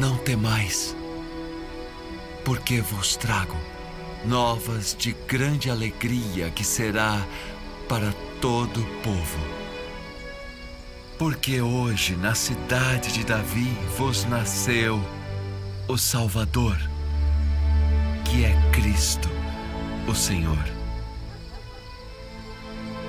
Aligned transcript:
Não 0.00 0.16
temais, 0.16 0.96
porque 2.42 2.80
vos 2.80 3.16
trago 3.16 3.54
novas 4.24 4.96
de 4.98 5.12
grande 5.28 5.70
alegria 5.70 6.50
que 6.50 6.64
será 6.64 7.22
para 7.86 8.10
todo 8.40 8.80
o 8.80 8.86
povo. 9.02 9.38
Porque 11.18 11.60
hoje 11.60 12.16
na 12.16 12.34
cidade 12.34 13.12
de 13.12 13.24
Davi 13.24 13.68
vos 13.98 14.24
nasceu 14.24 14.98
o 15.86 15.98
Salvador, 15.98 16.78
que 18.24 18.46
é 18.46 18.70
Cristo, 18.72 19.28
o 20.08 20.14
Senhor. 20.14 20.64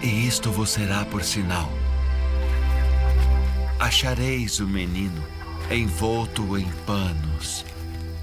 E 0.00 0.28
isto 0.28 0.52
vos 0.52 0.70
será 0.70 1.04
por 1.04 1.24
sinal. 1.24 1.68
Achareis 3.80 4.60
o 4.60 4.68
menino 4.68 5.35
envolto 5.70 6.56
em 6.56 6.70
panos 6.86 7.64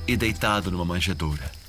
e 0.07 0.15
deitado 0.15 0.71
numa 0.71 0.85
manjedoura. 0.85 1.62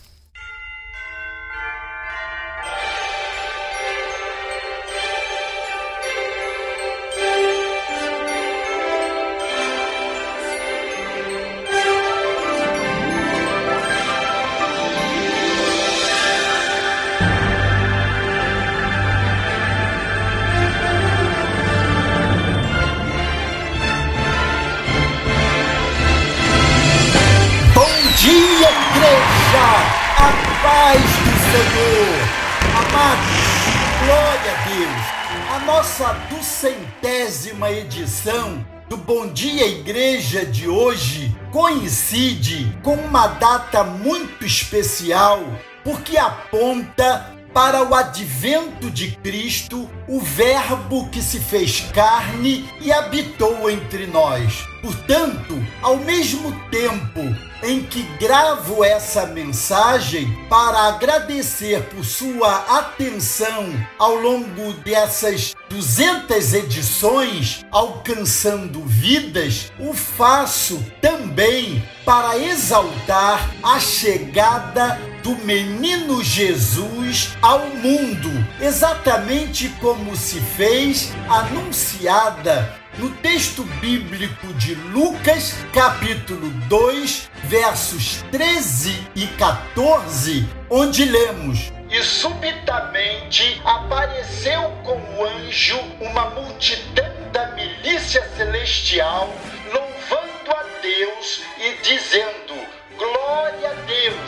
Deus. 34.62 35.50
A 35.50 35.58
nossa 35.66 36.12
duzentésima 36.30 37.70
edição 37.70 38.64
do 38.88 38.96
Bom 38.96 39.26
Dia 39.32 39.66
Igreja 39.66 40.46
de 40.46 40.68
hoje 40.68 41.34
coincide 41.50 42.76
com 42.82 42.94
uma 42.94 43.26
data 43.26 43.82
muito 43.82 44.46
especial, 44.46 45.40
porque 45.82 46.16
aponta 46.16 47.33
para 47.54 47.88
o 47.88 47.94
advento 47.94 48.90
de 48.90 49.12
Cristo, 49.22 49.88
o 50.08 50.18
Verbo 50.20 51.08
que 51.08 51.22
se 51.22 51.38
fez 51.38 51.82
carne 51.94 52.68
e 52.80 52.92
habitou 52.92 53.70
entre 53.70 54.08
nós. 54.08 54.66
Portanto, 54.82 55.64
ao 55.80 55.96
mesmo 55.98 56.52
tempo 56.68 57.20
em 57.62 57.82
que 57.82 58.02
gravo 58.18 58.84
essa 58.84 59.24
mensagem 59.24 60.30
para 60.50 60.88
agradecer 60.88 61.82
por 61.84 62.04
sua 62.04 62.56
atenção 62.78 63.72
ao 63.98 64.16
longo 64.16 64.72
dessas 64.84 65.54
200 65.70 66.54
edições, 66.54 67.64
alcançando 67.70 68.82
vidas, 68.84 69.72
o 69.78 69.94
faço 69.94 70.84
também 71.00 71.82
para 72.04 72.36
exaltar 72.36 73.48
a 73.62 73.80
chegada 73.80 75.13
do 75.24 75.34
menino 75.36 76.22
Jesus 76.22 77.34
ao 77.40 77.60
mundo, 77.60 78.30
exatamente 78.60 79.70
como 79.80 80.14
se 80.14 80.38
fez 80.38 81.10
anunciada 81.30 82.78
no 82.98 83.08
texto 83.08 83.62
bíblico 83.80 84.52
de 84.52 84.74
Lucas, 84.74 85.54
capítulo 85.72 86.50
2, 86.68 87.30
versos 87.44 88.22
13 88.30 89.08
e 89.16 89.26
14, 89.28 90.46
onde 90.68 91.06
lemos: 91.06 91.72
E 91.90 92.02
subitamente 92.02 93.62
apareceu 93.64 94.70
com 94.84 95.00
o 95.16 95.24
anjo 95.24 95.80
uma 96.02 96.28
multidão 96.30 97.10
da 97.32 97.46
milícia 97.52 98.22
celestial, 98.36 99.34
louvando 99.72 100.50
a 100.50 100.64
Deus 100.82 101.42
e 101.58 101.82
dizendo: 101.82 102.33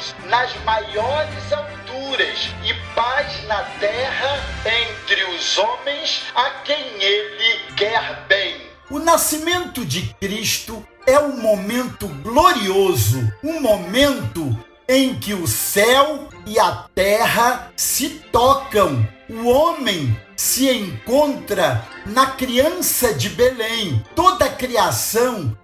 Deus 0.06 0.14
nas 0.28 0.54
maiores 0.64 1.52
alturas 1.52 2.50
e 2.64 2.74
paz 2.94 3.44
na 3.46 3.62
terra 3.80 4.42
entre 4.64 5.24
os 5.24 5.58
homens 5.58 6.22
a 6.34 6.50
quem 6.64 7.02
ele 7.02 7.60
quer 7.76 8.24
bem. 8.28 8.60
O 8.90 8.98
nascimento 8.98 9.84
de 9.84 10.14
Cristo 10.20 10.86
é 11.06 11.18
um 11.18 11.40
momento 11.40 12.06
glorioso, 12.08 13.32
um 13.42 13.60
momento 13.60 14.56
em 14.88 15.18
que 15.18 15.34
o 15.34 15.46
céu 15.46 16.28
e 16.46 16.58
a 16.58 16.84
terra 16.94 17.72
se 17.76 18.08
tocam. 18.30 19.06
O 19.28 19.48
homem 19.48 20.16
se 20.36 20.70
encontra 20.70 21.84
na 22.04 22.26
criança 22.26 23.12
de 23.12 23.30
Belém. 23.30 24.04
Toda 24.14 24.44
a 24.44 24.52
criação 24.52 25.56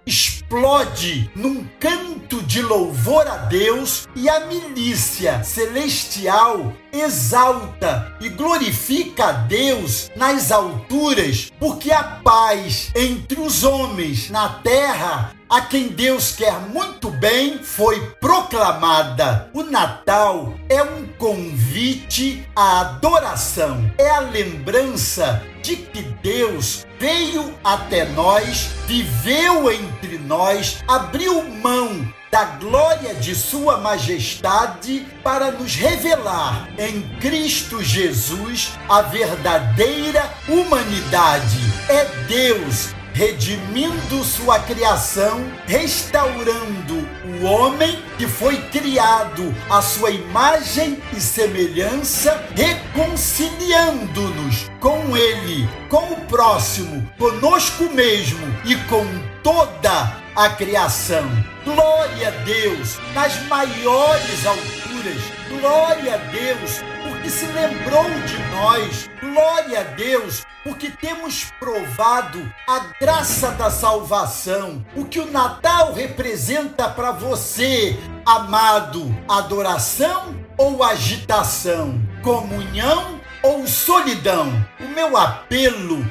explode 0.43 1.31
num 1.35 1.65
canto 1.79 2.41
de 2.43 2.61
louvor 2.61 3.25
a 3.27 3.37
Deus 3.37 4.07
e 4.15 4.29
a 4.29 4.45
milícia 4.45 5.43
celestial 5.43 6.73
exalta 6.91 8.15
e 8.21 8.29
glorifica 8.29 9.25
a 9.25 9.31
Deus 9.31 10.11
nas 10.15 10.51
alturas, 10.51 11.51
porque 11.59 11.91
a 11.91 12.03
paz 12.03 12.91
entre 12.95 13.39
os 13.39 13.63
homens 13.63 14.29
na 14.29 14.49
terra 14.49 15.31
a 15.49 15.61
quem 15.61 15.89
Deus 15.89 16.31
quer 16.31 16.59
muito 16.69 17.11
bem 17.11 17.59
foi 17.59 17.99
proclamada. 18.19 19.49
O 19.53 19.63
Natal 19.63 20.55
é 20.67 20.81
um 20.83 21.07
convite 21.17 22.43
à 22.55 22.81
adoração, 22.81 23.91
é 23.97 24.09
a 24.09 24.19
lembrança 24.19 25.43
de 25.61 25.75
que 25.75 26.01
Deus 26.01 26.85
veio 27.03 27.53
até 27.61 28.05
nós, 28.05 28.69
viveu 28.87 29.69
entre 29.69 30.17
nós, 30.19 30.81
abriu 30.87 31.43
mão 31.43 32.07
da 32.31 32.45
glória 32.45 33.13
de 33.15 33.35
Sua 33.35 33.75
Majestade 33.75 35.05
para 35.21 35.51
nos 35.51 35.75
revelar 35.75 36.69
em 36.79 37.01
Cristo 37.19 37.83
Jesus 37.83 38.71
a 38.87 39.01
verdadeira 39.01 40.33
humanidade. 40.47 41.59
É 41.89 42.05
Deus 42.25 42.95
redimindo 43.13 44.23
sua 44.23 44.59
criação, 44.59 45.43
restaurando 45.67 47.05
o 47.43 47.45
homem 47.45 48.01
que 48.17 48.25
foi 48.25 48.55
criado 48.69 49.53
à 49.69 49.81
sua 49.81 50.11
imagem 50.11 50.97
e 51.11 51.19
semelhança, 51.19 52.41
reconciliando-nos 52.55 54.71
com 54.79 55.17
ele, 55.17 55.67
com 55.89 56.13
o 56.13 56.21
próximo, 56.21 57.05
conosco 57.17 57.83
mesmo 57.93 58.47
e 58.63 58.77
com 58.87 59.05
toda 59.43 60.22
a 60.35 60.49
criação. 60.49 61.29
Glória 61.63 62.27
a 62.27 62.31
Deus 62.43 62.99
nas 63.13 63.41
maiores 63.47 64.45
alturas. 64.45 65.21
Glória 65.49 66.15
a 66.15 66.17
Deus 66.17 66.81
porque 67.23 67.29
se 67.29 67.45
lembrou 67.47 68.03
de 68.25 68.37
nós. 68.51 69.09
Glória 69.21 69.79
a 69.79 69.83
Deus, 69.83 70.43
porque 70.63 70.89
temos 70.89 71.45
provado 71.59 72.53
a 72.67 72.91
graça 72.99 73.51
da 73.51 73.69
salvação. 73.69 74.85
O 74.95 75.05
que 75.05 75.19
o 75.19 75.31
Natal 75.31 75.93
representa 75.93 76.89
para 76.89 77.11
você, 77.11 77.97
amado, 78.25 79.15
adoração 79.27 80.35
ou 80.57 80.83
agitação, 80.83 82.01
comunhão 82.21 83.21
ou 83.41 83.65
solidão. 83.67 84.65
O 84.79 84.87
meu 84.89 85.15
apelo 85.17 86.05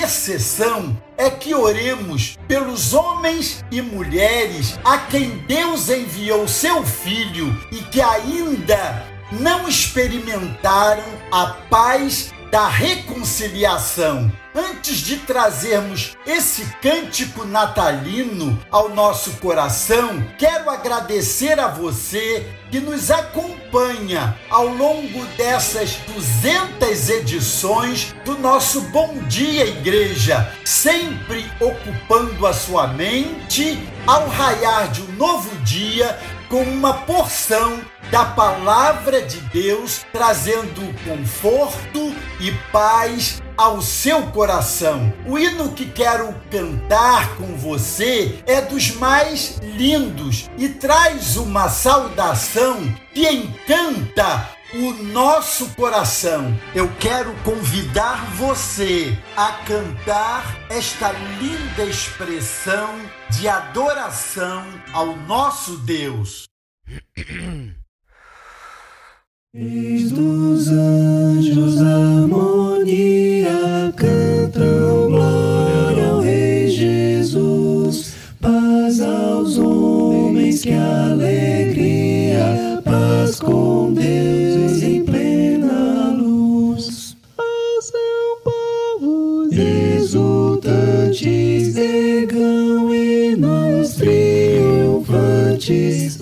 intercessão 0.00 0.96
é 1.18 1.28
que 1.28 1.54
oremos 1.54 2.38
pelos 2.48 2.94
homens 2.94 3.62
e 3.70 3.82
mulheres 3.82 4.78
a 4.82 4.96
quem 4.96 5.36
Deus 5.46 5.90
enviou 5.90 6.48
seu 6.48 6.82
filho 6.82 7.54
e 7.70 7.76
que 7.76 8.00
ainda 8.00 9.04
não 9.30 9.68
experimentaram 9.68 11.04
a 11.30 11.48
paz 11.68 12.32
da 12.50 12.68
reconciliação. 12.68 14.30
Antes 14.52 14.98
de 14.98 15.18
trazermos 15.18 16.16
esse 16.26 16.64
cântico 16.82 17.44
natalino 17.44 18.60
ao 18.68 18.88
nosso 18.88 19.34
coração, 19.34 20.20
quero 20.36 20.68
agradecer 20.68 21.60
a 21.60 21.68
você 21.68 22.48
que 22.68 22.80
nos 22.80 23.12
acompanha 23.12 24.36
ao 24.50 24.66
longo 24.66 25.24
dessas 25.36 25.94
200 26.14 27.08
edições 27.10 28.12
do 28.24 28.36
nosso 28.38 28.80
Bom 28.88 29.18
Dia 29.28 29.66
Igreja, 29.66 30.52
sempre 30.64 31.48
ocupando 31.60 32.44
a 32.44 32.52
sua 32.52 32.88
mente 32.88 33.78
ao 34.04 34.28
raiar 34.28 34.90
de 34.90 35.02
um 35.02 35.12
novo 35.12 35.56
dia 35.58 36.18
com 36.48 36.62
uma 36.62 36.94
porção 36.94 37.80
da 38.10 38.24
palavra 38.24 39.22
de 39.22 39.40
Deus, 39.40 40.04
trazendo 40.12 40.82
conforto 41.04 42.14
e 42.40 42.50
paz 42.72 43.40
ao 43.56 43.80
seu 43.80 44.26
coração. 44.28 45.12
O 45.26 45.38
hino 45.38 45.72
que 45.72 45.86
quero 45.86 46.34
cantar 46.50 47.36
com 47.36 47.56
você 47.56 48.42
é 48.46 48.60
dos 48.60 48.92
mais 48.96 49.58
lindos 49.62 50.50
e 50.58 50.68
traz 50.68 51.36
uma 51.36 51.68
saudação 51.68 52.82
que 53.14 53.28
encanta 53.28 54.48
o 54.74 54.92
nosso 54.92 55.68
coração. 55.70 56.58
Eu 56.74 56.90
quero 56.98 57.34
convidar 57.44 58.24
você 58.34 59.16
a 59.36 59.52
cantar 59.66 60.56
esta 60.70 61.12
linda 61.12 61.84
expressão 61.84 62.98
de 63.30 63.48
adoração 63.48 64.64
ao 64.92 65.16
nosso 65.16 65.76
Deus. 65.78 66.48
Eis 69.52 70.12
dos 70.12 70.68
anjos 70.68 71.82
harmonia 71.82 73.50
cantam 73.96 75.08
glória 75.08 76.08
ao 76.08 76.20
Rei 76.20 76.68
Jesus, 76.68 78.14
paz 78.40 79.00
aos 79.00 79.58
homens 79.58 80.62
que 80.62 80.72
alegria, 80.72 82.80
paz 82.84 83.40
com 83.40 83.92
Deus 83.92 84.84
em 84.84 85.04
plena 85.04 86.14
luz. 86.16 87.16
São 87.80 88.38
povos 88.44 89.52
exultantes, 89.52 91.76
ergam 91.76 92.94
hinos 92.94 93.94
triunfantes, 93.94 96.20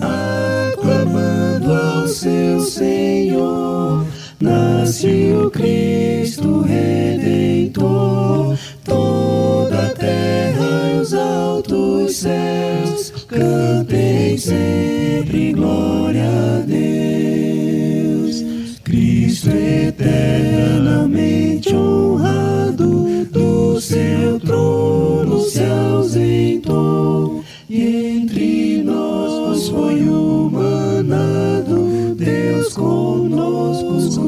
Nasce 4.89 5.31
o 5.35 5.51
Cristo 5.51 6.61
Redentor, 6.61 8.57
toda 8.83 9.85
a 9.85 9.89
terra 9.89 10.91
e 10.91 10.99
os 10.99 11.13
altos 11.13 12.15
céus 12.15 13.11
cantem 13.27 14.35
sempre 14.39 15.53
glória 15.53 16.25
a 16.27 16.61
Deus. 16.65 16.78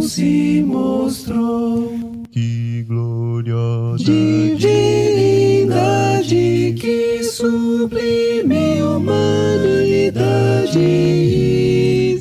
Se 0.02 0.64
mostrou. 0.66 1.94
Que 2.32 2.84
glória 2.88 3.56
Divindade 3.98 4.66
que 6.80 7.24
sublime 7.24 8.82
humanidade. 8.82 10.20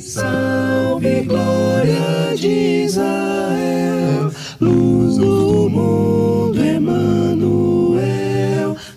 Salve, 0.01 1.21
glória 1.21 2.35
de 2.35 2.85
Israel, 2.85 4.31
luz 4.59 5.17
do 5.17 5.69
mundo, 5.69 6.59
Emanuel. 6.63 8.05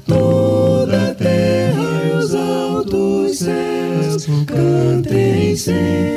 Toda 0.07 1.11
a 1.11 1.15
terra 1.15 2.03
e 2.05 2.11
os 2.19 2.35
altos 2.35 3.39
céus 3.39 4.27
cantem 4.47 5.57
sempre 5.57 6.14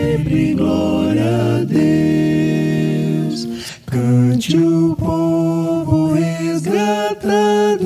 o 4.87 4.95
povo 4.95 6.13
resgatado, 6.13 7.81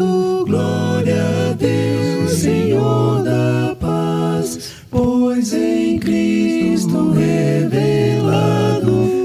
glória 0.46 1.24
a 1.50 1.54
Deus, 1.54 2.32
Senhor 2.32 3.24
da 3.24 3.76
paz, 3.80 4.74
pois 4.90 5.54
em 5.54 5.98
Cristo 5.98 7.12
revelado, 7.12 8.54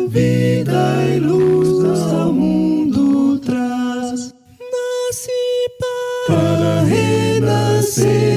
vida 0.08 1.04
e 1.14 1.20
luz 1.20 2.00
ao 2.12 2.32
mundo 2.32 3.38
traz. 3.40 4.32
Nasce 4.58 5.30
para 6.26 6.82
renascermos, 6.84 8.35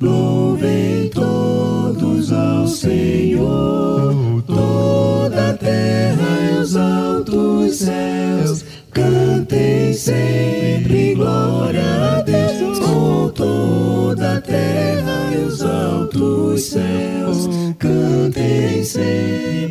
Louvem 0.00 1.08
todos 1.10 2.32
ao 2.32 2.66
Senhor, 2.66 4.42
toda 4.46 5.50
a 5.50 5.54
terra 5.54 6.52
e 6.52 6.58
os 6.60 6.76
altos 6.76 7.76
céus. 7.76 8.64
Cantem 8.90 9.92
sempre 9.92 11.14
glória 11.14 12.18
a 12.18 12.22
Deus, 12.22 12.78
com 12.78 13.28
toda 13.30 14.36
a 14.36 14.40
terra 14.40 15.32
e 15.32 15.44
os 15.44 15.62
altos 15.62 16.62
céus. 16.64 17.48
Cantem 17.78 18.84
sempre 18.84 19.63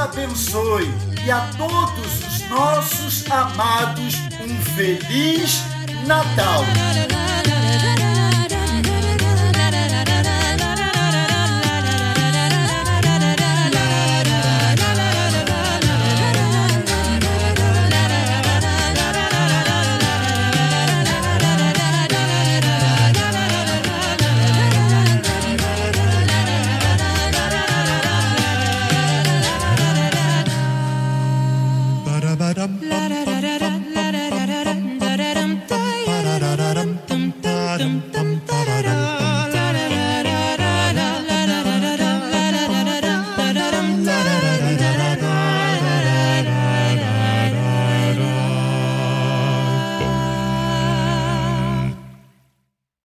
abençoe 0.00 0.90
e 1.24 1.30
a 1.30 1.40
todos 1.58 2.26
os 2.26 2.48
nossos 2.48 3.30
amados 3.30 4.14
um 4.42 4.62
feliz 4.74 5.62
Natal! 6.06 6.64